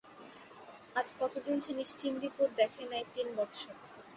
[0.95, 3.75] আজ কতদিন সে নিশ্চিন্দিপুর দেখে নাই-তি-ন বৎসর!